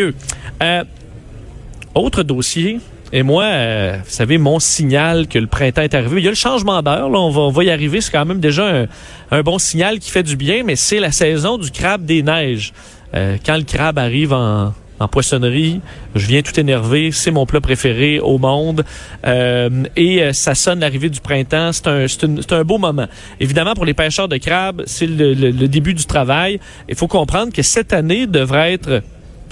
Euh, 0.00 0.84
autre 1.94 2.22
dossier. 2.22 2.80
Et 3.12 3.22
moi, 3.22 3.44
euh, 3.44 3.98
vous 4.02 4.10
savez, 4.10 4.38
mon 4.38 4.58
signal 4.58 5.28
que 5.28 5.38
le 5.38 5.46
printemps 5.46 5.82
est 5.82 5.92
arrivé. 5.92 6.18
Il 6.18 6.24
y 6.24 6.28
a 6.28 6.30
le 6.30 6.34
changement 6.34 6.80
d'heure, 6.80 7.10
là, 7.10 7.18
on 7.18 7.50
va, 7.50 7.62
y 7.62 7.68
arriver. 7.68 8.00
C'est 8.00 8.10
quand 8.10 8.24
même 8.24 8.40
déjà 8.40 8.86
un, 9.30 9.42
bon 9.42 9.58
signal 9.58 9.98
qui 9.98 10.10
fait 10.10 10.22
du 10.22 10.36
bien, 10.36 10.62
mais 10.64 10.76
c'est 10.76 10.98
la 10.98 11.12
saison 11.12 11.58
du 11.58 11.70
crabe 11.70 12.06
des 12.06 12.22
neiges. 12.22 12.72
Euh, 13.12 13.36
quand 13.44 13.58
le 13.58 13.64
crabe 13.64 13.98
arrive 13.98 14.32
en, 14.32 14.72
poissonnerie, 15.10 15.82
je 16.14 16.26
viens 16.26 16.40
tout 16.40 16.58
énervé. 16.58 17.10
C'est 17.12 17.30
mon 17.30 17.44
plat 17.44 17.60
préféré 17.60 18.18
au 18.18 18.38
monde. 18.38 18.86
Et 19.26 20.32
ça 20.32 20.54
sonne 20.54 20.80
l'arrivée 20.80 21.10
du 21.10 21.20
printemps. 21.20 21.72
C'est 21.72 22.52
un, 22.52 22.64
beau 22.64 22.78
moment. 22.78 23.08
Évidemment, 23.40 23.74
pour 23.74 23.84
les 23.84 23.94
pêcheurs 23.94 24.28
de 24.28 24.38
crabes, 24.38 24.84
c'est 24.86 25.06
le- 25.08 25.34
le 25.34 25.68
début 25.68 25.92
du 25.92 26.06
travail. 26.06 26.60
Il 26.88 26.94
faut 26.94 27.08
comprendre 27.08 27.52
que 27.52 27.60
cette 27.60 27.92
année 27.92 28.26
devrait 28.26 28.72
être 28.72 29.02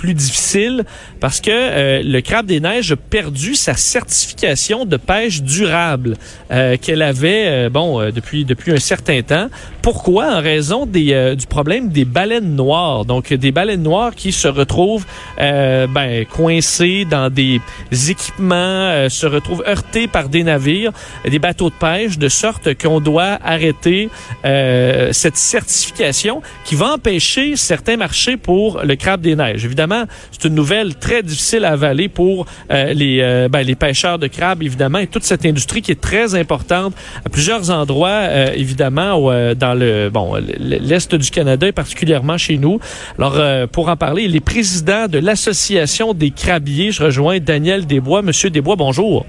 plus 0.01 0.15
difficile 0.15 0.85
parce 1.21 1.43
que 1.43 1.51
euh, 1.53 2.03
le 2.03 2.21
crabe 2.23 2.47
des 2.47 2.59
neiges 2.59 2.93
a 2.93 2.97
perdu 2.97 3.55
sa 3.55 3.75
certification 3.75 4.87
de 4.87 4.97
pêche 4.97 5.43
durable 5.43 6.17
euh, 6.51 6.79
qu'elle 6.79 7.03
avait 7.03 7.45
euh, 7.47 7.69
bon 7.69 8.01
euh, 8.01 8.11
depuis 8.11 8.47
depuis 8.47 8.73
un 8.73 8.79
certain 8.79 9.21
temps. 9.21 9.49
Pourquoi? 9.83 10.37
En 10.37 10.41
raison 10.41 10.87
des 10.87 11.13
euh, 11.13 11.35
du 11.35 11.47
problème 11.47 11.91
des 11.91 12.07
baleines 12.07 12.57
noires. 12.57 13.05
Donc 13.05 13.35
des 13.35 13.53
baleines 13.53 13.83
noires 13.83 14.15
qui 14.15 14.33
se 14.33 14.49
retrouvent 14.49 15.05
ben 15.37 16.25
coincées 16.31 17.05
dans 17.11 17.29
des 17.29 17.61
équipements, 18.09 19.09
se 19.09 19.27
retrouvent 19.27 19.65
heurtées 19.67 20.09
par 20.09 20.31
des 20.31 20.45
navires, 20.45 20.93
des 21.29 21.39
bateaux 21.39 21.69
de 21.69 21.75
pêche 21.75 22.17
de 22.19 22.29
sorte 22.29 22.67
qu'on 22.81 23.01
doit 23.01 23.39
arrêter 23.45 24.09
cette 24.43 25.37
certification 25.37 26.41
qui 26.65 26.75
va 26.75 26.95
empêcher 26.95 27.57
certains 27.57 27.99
marchés 27.99 28.37
pour 28.39 28.81
le 28.83 28.97
crabe 28.97 29.21
des 29.21 29.37
neiges. 29.37 29.65
Évidemment, 29.65 29.90
c'est 30.31 30.49
une 30.49 30.55
nouvelle 30.55 30.95
très 30.97 31.23
difficile 31.23 31.65
à 31.65 31.73
avaler 31.73 32.09
pour 32.09 32.47
euh, 32.71 32.93
les, 32.93 33.21
euh, 33.21 33.49
ben, 33.49 33.63
les 33.63 33.75
pêcheurs 33.75 34.19
de 34.19 34.27
crabes, 34.27 34.63
évidemment, 34.63 34.99
et 34.99 35.07
toute 35.07 35.25
cette 35.25 35.45
industrie 35.45 35.83
qui 35.83 35.93
est 35.93 36.01
très 36.01 36.35
importante 36.35 36.95
à 37.25 37.29
plusieurs 37.29 37.71
endroits, 37.71 38.09
euh, 38.09 38.53
évidemment, 38.55 39.21
dans 39.55 39.75
le 39.75 40.11
bon 40.11 40.35
l'est 40.59 41.15
du 41.15 41.31
Canada 41.31 41.67
et 41.67 41.73
particulièrement 41.73 42.39
chez 42.39 42.59
nous. 42.59 42.79
Alors, 43.19 43.69
pour 43.69 43.89
en 43.89 43.97
parler, 43.97 44.25
il 44.25 44.37
est 44.37 44.41
président 44.41 45.07
de 45.09 45.19
l'Association 45.19 46.15
des 46.15 46.31
crabiers. 46.31 46.93
Je 46.93 47.03
rejoins 47.03 47.39
Daniel 47.39 47.87
Desbois. 47.87 48.23
Monsieur 48.23 48.51
Desbois, 48.51 48.77
bonjour. 48.77 49.27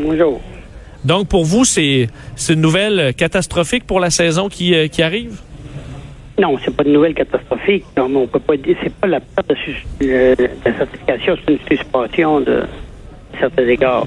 Bonjour. 0.00 0.40
Donc, 1.04 1.28
pour 1.28 1.44
vous, 1.44 1.64
c'est 1.64 2.08
une 2.48 2.60
nouvelle 2.60 3.14
catastrophique 3.14 3.86
pour 3.86 4.00
la 4.00 4.10
saison 4.10 4.48
qui, 4.48 4.74
qui 4.90 5.02
arrive? 5.02 5.40
Non, 6.40 6.56
c'est 6.64 6.74
pas 6.74 6.82
une 6.84 6.92
nouvelle 6.94 7.14
catastrophique. 7.14 7.84
Non, 7.96 8.08
mais 8.08 8.16
on 8.16 8.26
peut 8.26 8.38
pas 8.40 8.56
dire. 8.56 8.76
C'est 8.82 8.92
pas 8.94 9.06
la 9.06 9.20
perte 9.20 9.50
de, 9.50 9.54
sus- 9.54 9.86
euh, 10.02 10.34
la 10.64 10.76
certification, 10.76 11.36
c'est 11.46 11.52
une 11.52 11.58
suspension 11.76 12.40
de 12.40 12.62
certains 13.38 13.66
égards. 13.68 14.06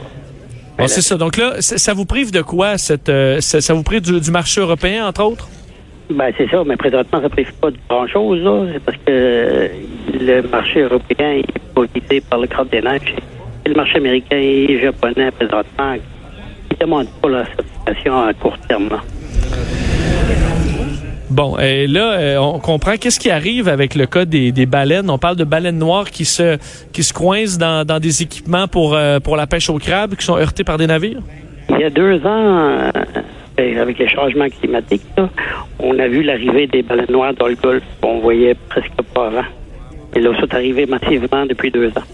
Bon, 0.78 0.88
c'est 0.88 1.02
ça. 1.02 1.16
Donc 1.16 1.38
là, 1.38 1.54
ça 1.62 1.94
vous 1.94 2.06
prive 2.06 2.32
de 2.32 2.42
quoi? 2.42 2.78
Cette, 2.78 3.08
euh, 3.10 3.40
ça, 3.42 3.62
ça 3.62 3.74
vous 3.74 3.84
prive 3.84 4.02
du, 4.02 4.20
du 4.20 4.32
marché 4.32 4.60
européen, 4.60 5.08
entre 5.08 5.24
autres? 5.24 5.48
Ben 6.10 6.32
c'est 6.38 6.50
ça, 6.50 6.64
mais 6.66 6.76
présentement, 6.78 7.20
ça 7.20 7.24
ne 7.24 7.30
prive 7.30 7.52
pas 7.54 7.72
de 7.72 7.78
grand 7.90 8.08
chose, 8.08 8.40
là. 8.42 8.66
C'est 8.74 8.80
parce 8.84 8.98
que 8.98 9.04
euh, 9.08 9.68
le 10.20 10.42
marché 10.44 10.82
européen 10.82 11.38
est 11.38 11.60
pas 11.74 11.82
guidé 11.94 12.22
par 12.22 12.40
le 12.40 12.48
crabe 12.48 12.70
des 12.70 12.82
neiges. 12.82 13.16
Et 13.66 13.70
le 13.70 13.76
marché 13.76 13.98
américain 13.98 14.38
et 14.38 14.80
japonais, 14.82 15.32
présentement, 15.32 15.94
ils 15.94 16.02
ne 16.74 16.78
demandent 16.86 17.08
pas 17.22 17.30
la 17.30 17.46
certification 17.46 18.22
à 18.24 18.34
court 18.34 18.58
terme. 18.68 18.90
là. 18.90 19.02
Bon, 21.36 21.58
et 21.58 21.86
là, 21.86 22.14
euh, 22.14 22.38
on 22.38 22.60
comprend 22.60 22.96
qu'est-ce 22.96 23.20
qui 23.20 23.30
arrive 23.30 23.68
avec 23.68 23.94
le 23.94 24.06
cas 24.06 24.24
des, 24.24 24.54
des 24.54 24.66
baleines. 24.66 25.10
On 25.10 25.18
parle 25.18 25.36
de 25.36 25.44
baleines 25.44 25.78
noires 25.78 26.10
qui 26.10 26.24
se 26.24 26.58
qui 26.94 27.04
se 27.04 27.12
coincent 27.12 27.58
dans, 27.58 27.86
dans 27.86 28.00
des 28.00 28.22
équipements 28.22 28.70
pour 28.70 28.94
euh, 28.96 29.20
pour 29.20 29.36
la 29.36 29.46
pêche 29.46 29.70
au 29.70 29.78
crabe, 29.78 30.16
qui 30.16 30.24
sont 30.24 30.38
heurtés 30.38 30.64
par 30.64 30.78
des 30.78 30.88
navires. 30.88 31.20
Il 31.72 31.80
y 31.80 31.84
a 31.84 31.90
deux 31.90 32.26
ans, 32.26 32.90
euh, 33.60 33.82
avec 33.82 34.00
les 34.00 34.08
changements 34.08 34.48
climatiques, 34.48 35.04
on 35.80 36.00
a 36.00 36.08
vu 36.08 36.24
l'arrivée 36.24 36.68
des 36.68 36.84
baleines 36.84 37.12
noires 37.12 37.34
dans 37.34 37.48
le 37.48 37.56
Golfe. 37.56 37.84
On 38.02 38.20
voyait 38.20 38.56
presque 38.70 39.02
pas 39.14 39.28
avant. 39.28 39.48
Et 40.16 40.22
là, 40.22 40.30
c'est 40.40 40.54
arrivé 40.54 40.86
massivement 40.86 41.46
depuis 41.46 41.70
deux 41.70 41.90
ans. 41.90 42.08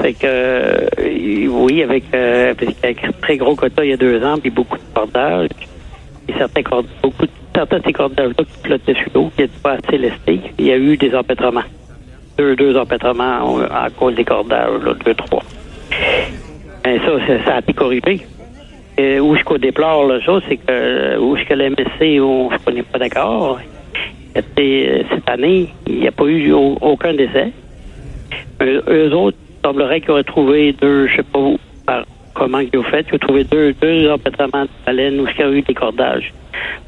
Fait 0.00 0.12
que, 0.12 1.48
oui, 1.48 1.82
avec, 1.82 2.04
avec 2.14 3.04
un 3.04 3.12
très 3.20 3.38
gros 3.38 3.56
quota 3.56 3.84
il 3.84 3.90
y 3.90 3.94
a 3.94 3.96
deux 3.96 4.22
ans, 4.22 4.36
puis 4.40 4.50
beaucoup 4.50 4.76
de 4.76 4.94
cordages, 4.94 5.48
et 6.28 6.32
certains 6.38 6.62
cordages, 6.62 6.92
beaucoup 7.02 7.26
de, 7.26 7.30
certains 7.56 7.78
de 7.78 7.84
ces 7.84 7.92
cordages-là 7.92 8.44
qui 8.44 8.60
flottaient 8.66 8.94
sur 8.94 9.10
l'eau, 9.14 9.30
qui 9.34 9.42
n'étaient 9.42 9.58
pas 9.62 9.72
assez 9.82 9.98
lestés, 9.98 10.40
il 10.58 10.66
y 10.66 10.72
a 10.72 10.76
eu 10.76 10.96
des 10.96 11.14
empêtrements. 11.14 11.62
Deux, 12.38 12.54
deux 12.54 12.76
empêtrements 12.76 13.58
à 13.70 13.88
cause 13.90 14.14
des 14.14 14.24
cordages, 14.24 14.82
là, 14.84 14.92
deux, 15.04 15.14
trois. 15.14 15.42
Ben, 16.84 17.00
ça, 17.00 17.12
ça, 17.44 17.54
a 17.56 17.58
été 17.60 17.72
corrigé. 17.72 18.20
Euh, 18.98 19.18
où 19.20 19.36
ce 19.36 19.44
qu'on 19.44 19.58
déplore, 19.58 20.06
là, 20.06 20.18
ça, 20.24 20.38
c'est 20.48 20.56
que 20.58 21.18
où 21.18 21.36
ce 21.36 21.44
que 21.44 21.54
la 21.54 21.68
MSC, 21.70 22.20
on 22.20 22.48
ne 22.50 22.72
n'est 22.72 22.82
pas 22.82 22.98
d'accord. 22.98 23.58
Euh, 24.36 25.02
Cette 25.10 25.28
année, 25.28 25.68
il 25.86 26.00
n'y 26.00 26.08
a 26.08 26.12
pas 26.12 26.24
eu 26.26 26.52
au- 26.52 26.78
aucun 26.80 27.14
décès. 27.14 27.52
Euh, 28.62 28.80
eux 28.88 29.14
autres, 29.14 29.36
il 29.50 29.66
semblerait 29.66 30.00
qu'ils 30.00 30.10
auraient 30.12 30.24
trouvé 30.24 30.72
deux, 30.80 31.06
je 31.08 31.16
sais 31.16 31.22
pas 31.22 31.38
où, 31.38 31.58
comment 32.36 32.60
ils 32.60 32.78
ont 32.78 32.82
fait, 32.84 33.04
ils 33.10 33.14
ont 33.14 33.18
trouvé 33.18 33.44
deux, 33.44 33.72
deux 33.80 34.10
empêtrements 34.10 34.64
de 34.64 34.68
baleines 34.84 35.20
où 35.20 35.26
il 35.26 35.38
y 35.38 35.42
a 35.42 35.50
eu 35.50 35.62
des 35.62 35.74
cordages. 35.74 36.32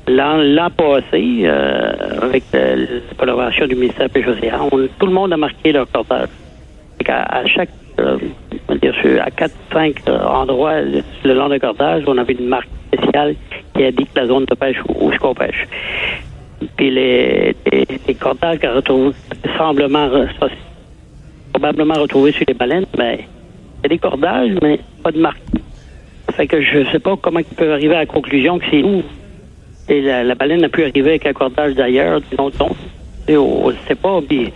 L'an, 0.06 0.70
passé, 0.70 1.42
euh, 1.44 1.92
avec 2.22 2.44
la 2.52 2.76
collaboration 3.16 3.66
du 3.66 3.74
ministère 3.74 4.08
de 4.08 4.14
la 4.14 4.20
Pêche 4.26 4.28
Océan, 4.28 4.68
on- 4.72 4.88
tout 4.98 5.06
le 5.06 5.12
monde 5.12 5.32
a 5.32 5.36
marqué 5.36 5.72
leur 5.72 5.90
cordage. 5.90 6.28
À, 7.06 7.46
chaque, 7.46 7.70
euh, 8.00 8.18
à 8.70 9.30
4-5 9.30 10.08
endroits 10.08 10.72
euh, 10.72 11.00
le 11.24 11.34
long 11.34 11.48
de 11.48 11.56
cordage, 11.58 12.02
on 12.06 12.18
avait 12.18 12.34
une 12.34 12.48
marque 12.48 12.68
spéciale 12.92 13.34
qui 13.74 13.84
indique 13.84 14.10
la 14.14 14.26
zone 14.26 14.44
de 14.44 14.54
pêche 14.54 14.76
où, 14.88 15.06
où 15.06 15.12
est-ce 15.12 15.18
qu'on 15.18 15.34
pêche. 15.34 15.66
Puis 16.76 16.90
les, 16.90 17.54
les, 17.72 17.86
les 18.06 18.14
cordages 18.14 18.58
qu'on 18.60 18.74
retrouve 18.74 19.14
probablement 21.52 21.94
retrouvés 22.00 22.32
sur 22.32 22.44
les 22.46 22.54
baleines, 22.54 22.86
mais 22.98 23.20
y 23.20 23.37
a 23.88 23.94
des 23.94 23.98
cordages, 23.98 24.56
mais 24.62 24.80
pas 25.02 25.10
de 25.10 25.18
marque. 25.18 25.40
Fait 26.34 26.46
que 26.46 26.62
je 26.62 26.84
sais 26.92 26.98
pas 26.98 27.16
comment 27.16 27.40
ils 27.40 27.56
peuvent 27.56 27.72
arriver 27.72 27.94
à 27.94 28.00
la 28.00 28.06
conclusion 28.06 28.58
que 28.58 28.64
c'est 28.70 28.82
nous. 28.82 29.02
Et 29.88 30.02
la, 30.02 30.22
la 30.22 30.34
baleine 30.34 30.62
a 30.64 30.68
pu 30.68 30.82
arriver 30.84 31.10
avec 31.10 31.26
un 31.26 31.32
cordage 31.32 31.74
d'ailleurs. 31.74 32.20
Et 33.28 33.36
on 33.36 33.68
ne 33.70 33.74
sait 33.86 33.94
pas, 33.94 34.20
puis 34.22 34.52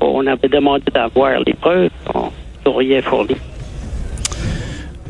on 0.00 0.26
avait 0.26 0.48
demandé 0.48 0.84
d'avoir 0.92 1.40
les 1.46 1.54
preuves, 1.54 1.90
on 2.14 2.22
n'a 2.70 2.78
rien 2.78 3.02
fourni. 3.02 3.36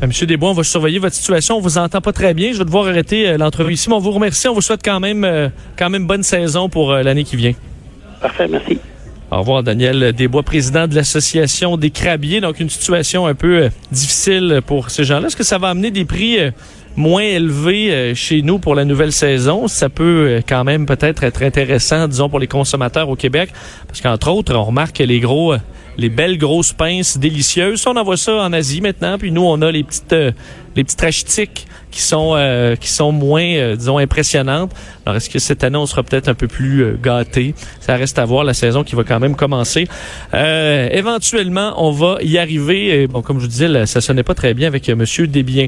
Euh, 0.03 0.07
Monsieur 0.07 0.27
Desbois, 0.27 0.49
on 0.49 0.53
va 0.53 0.63
surveiller 0.63 0.99
votre 0.99 1.15
situation. 1.15 1.57
On 1.57 1.61
vous 1.61 1.77
entend 1.77 2.01
pas 2.01 2.11
très 2.11 2.33
bien. 2.33 2.51
Je 2.51 2.57
vais 2.57 2.65
devoir 2.65 2.87
arrêter 2.87 3.29
euh, 3.29 3.37
l'entrevue 3.37 3.73
ici. 3.73 3.89
Mais 3.89 3.95
on 3.95 3.99
vous 3.99 4.11
remercie. 4.11 4.47
On 4.47 4.53
vous 4.53 4.61
souhaite 4.61 4.81
quand 4.83 4.99
même 4.99 5.23
euh, 5.23 5.47
quand 5.77 5.89
même 5.89 6.05
bonne 6.05 6.23
saison 6.23 6.67
pour 6.69 6.91
l'année 6.93 7.23
qui 7.23 7.37
vient. 7.37 7.53
Parfait, 8.21 8.47
merci. 8.47 8.77
Au 9.31 9.39
revoir, 9.39 9.63
Daniel 9.63 10.13
Desbois, 10.13 10.43
président 10.43 10.87
de 10.87 10.93
l'Association 10.93 11.77
des 11.77 11.89
crabiers. 11.89 12.41
Donc, 12.41 12.59
une 12.59 12.69
situation 12.69 13.25
un 13.25 13.33
peu 13.33 13.63
euh, 13.63 13.69
difficile 13.91 14.61
pour 14.65 14.91
ces 14.91 15.03
gens-là. 15.03 15.27
Est-ce 15.27 15.35
que 15.35 15.43
ça 15.43 15.57
va 15.57 15.69
amener 15.69 15.89
des 15.89 16.05
prix 16.05 16.39
euh, 16.39 16.51
moins 16.95 17.23
élevés 17.23 17.91
euh, 17.91 18.15
chez 18.15 18.41
nous 18.41 18.59
pour 18.59 18.75
la 18.75 18.85
nouvelle 18.85 19.11
saison? 19.11 19.67
Ça 19.67 19.89
peut 19.89 20.27
euh, 20.27 20.41
quand 20.47 20.63
même 20.63 20.85
peut-être 20.85 21.23
être 21.23 21.43
intéressant, 21.43 22.07
disons, 22.07 22.29
pour 22.29 22.39
les 22.39 22.47
consommateurs 22.47 23.09
au 23.09 23.15
Québec. 23.15 23.49
Parce 23.87 24.01
qu'entre 24.01 24.29
autres, 24.29 24.55
on 24.55 24.63
remarque 24.63 24.97
que 24.97 25.03
les 25.03 25.19
gros, 25.19 25.53
euh, 25.53 25.57
les 25.97 26.09
belles 26.09 26.37
grosses 26.37 26.73
pinces 26.73 27.17
délicieuses, 27.17 27.81
ça, 27.81 27.91
on 27.91 27.97
envoie 27.97 28.17
ça 28.17 28.33
en 28.35 28.53
Asie 28.53 28.81
maintenant. 28.81 29.17
Puis 29.17 29.31
nous, 29.31 29.43
on 29.43 29.61
a 29.61 29.71
les 29.71 29.83
petites, 29.83 30.15
les 30.75 30.83
petites 30.83 31.01
rachetiques 31.01 31.67
qui 31.95 32.01
sont, 32.01 32.33
euh, 32.35 32.75
qui 32.75 32.89
sont 32.89 33.13
moins, 33.13 33.45
euh, 33.45 33.77
disons, 33.77 33.97
impressionnantes. 33.97 34.73
Alors, 35.05 35.15
est-ce 35.15 35.29
que 35.29 35.39
cette 35.39 35.63
année, 35.63 35.77
on 35.77 35.85
sera 35.85 36.03
peut-être 36.03 36.27
un 36.27 36.33
peu 36.33 36.47
plus 36.47 36.83
euh, 36.83 36.99
gâté? 37.01 37.55
Ça 37.79 37.95
reste 37.95 38.19
à 38.19 38.25
voir 38.25 38.43
la 38.43 38.53
saison 38.53 38.83
qui 38.83 38.95
va 38.95 39.05
quand 39.05 39.21
même 39.21 39.35
commencer. 39.35 39.87
Éventuellement, 40.33 41.73
on 41.77 41.91
va 41.91 42.17
y 42.21 42.37
arriver. 42.37 43.07
Bon, 43.07 43.21
comme 43.21 43.37
je 43.37 43.43
vous 43.43 43.49
disais, 43.49 43.69
là, 43.69 43.85
ça 43.85 44.01
sonnait 44.01 44.23
pas 44.23 44.33
très 44.33 44.53
bien 44.53 44.67
avec 44.67 44.89
Monsieur 44.89 45.25
Desbiens. 45.27 45.67